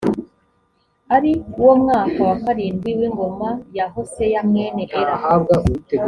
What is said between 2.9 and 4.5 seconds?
w’ingoma ya hoseya